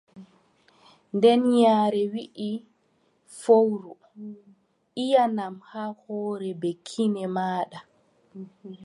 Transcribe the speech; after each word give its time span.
Nden 1.15 1.41
yaare 1.63 2.03
wii 2.13 2.55
fowru: 3.41 3.91
iʼanam 5.05 5.55
haa 5.69 5.95
hoore 6.01 6.49
bee 6.61 6.77
kine 6.87 7.23
maaɗa. 7.35 7.79